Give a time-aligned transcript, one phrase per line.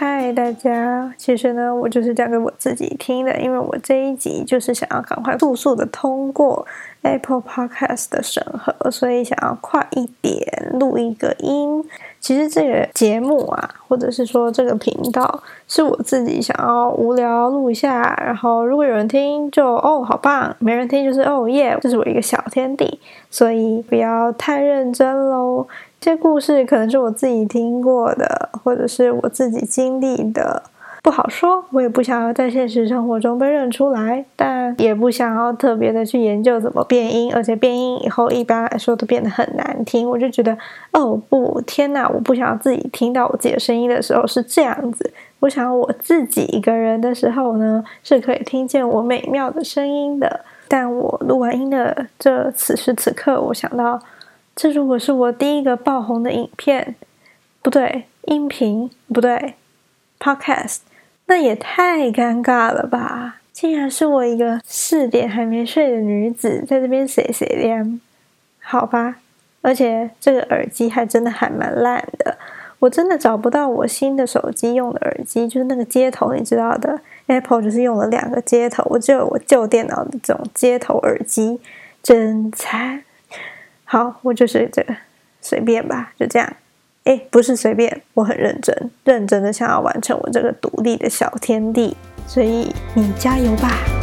[0.00, 6.64] 嗨大家，其实呢，我就是讲给我自己听的，因为我这一集就是想要赶快速速的通过
[7.02, 11.84] Apple Podcast 的审核，所以想要快一点录一个音。
[12.20, 25.66] 其实这个节目啊，或者是说这个频道，是我自己想要无聊录一下，然后如果有人听就哦好棒，没人听就是哦耶，这是我一个小天地，所以不要太认真喽。
[26.00, 30.62] 这故事可能是我自己听过的，或者是我自己经历的，
[31.02, 31.64] 不好说。
[31.70, 40.08] 我也不想要在现实生活中被认出来，但也不想要特别的去研究怎么变音，而且变音以后一般来说都变得很难听。
[40.08, 40.56] 我就觉得，
[40.92, 42.08] 哦不，天哪！
[42.08, 45.12] 我不想要自己听到我自己的声音的时候是这样子。
[45.40, 50.44] 我想我自己一个人的时候呢，是可以听见我美妙的声音的。
[50.68, 54.00] 但我录完音的这此时此刻，我想到。
[54.58, 56.96] 这如果是我第一个爆红的影片，
[57.62, 59.54] 不对，音频不对
[60.18, 60.78] ，podcast，
[61.26, 63.36] 那也太尴尬了吧！
[63.52, 68.00] 竟然是我一个四点还没睡的女子在这边谁谁亮，
[68.58, 69.18] 好吧，
[69.62, 72.36] 而且这个耳机还真的还蛮烂的，
[72.80, 81.60] 我真的找不到我新的手机用的耳机，就是那个接头，你知道的，Apple 就是用了两个接头，我只有我旧电脑的这种接头耳机，
[82.02, 83.04] 真惨。
[83.90, 84.94] 好，我就是这个
[85.40, 86.56] 随便吧，就这样。
[87.04, 93.97] 哎，不是随便，我很认真，认真的想要完成我这个独立的小天地，所以你加油吧。